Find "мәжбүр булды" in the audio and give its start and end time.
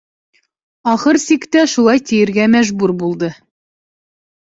2.57-3.35